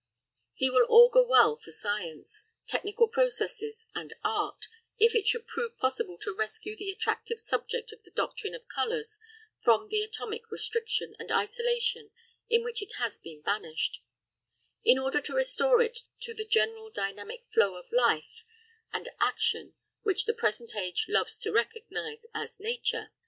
He 0.55 0.71
will 0.71 0.87
augur 0.89 1.21
well 1.21 1.55
for 1.55 1.71
science, 1.71 2.47
technical 2.65 3.07
processes, 3.07 3.85
and 3.93 4.15
art, 4.23 4.65
if 4.97 5.13
it 5.13 5.27
should 5.27 5.45
prove 5.45 5.77
possible 5.77 6.17
to 6.23 6.33
rescue 6.35 6.75
the 6.75 6.89
attractive 6.89 7.39
subject 7.39 7.91
of 7.91 8.01
the 8.01 8.09
doctrine 8.09 8.55
of 8.55 8.67
colours 8.67 9.19
from 9.59 9.89
the 9.89 10.01
atomic 10.01 10.49
restriction 10.49 11.15
and 11.19 11.31
isolation 11.31 12.09
in 12.49 12.63
which 12.63 12.81
it 12.81 12.93
has 12.93 13.19
been 13.19 13.41
banished, 13.41 14.01
in 14.83 14.97
order 14.97 15.21
to 15.21 15.35
restore 15.35 15.83
it 15.83 15.99
to 16.21 16.33
the 16.33 16.45
general 16.45 16.89
dynamic 16.89 17.45
flow 17.53 17.75
of 17.75 17.85
life 17.91 18.43
and 18.91 19.07
action 19.19 19.75
which 20.01 20.25
the 20.25 20.33
present 20.33 20.75
age 20.75 21.05
loves 21.07 21.39
to 21.41 21.51
recognise 21.51 22.25
in 22.33 22.47
nature. 22.59 23.11